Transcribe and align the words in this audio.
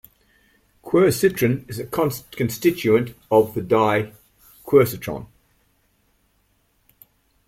Quercitrin 0.83 1.69
is 1.69 1.77
a 1.77 1.85
constituent 1.85 3.15
of 3.29 3.53
the 3.53 3.61
dye 3.61 4.11
quercitron. 4.65 5.27